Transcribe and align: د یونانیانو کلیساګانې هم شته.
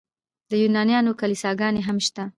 د 0.49 0.51
یونانیانو 0.63 1.17
کلیساګانې 1.19 1.81
هم 1.87 1.97
شته. 2.05 2.23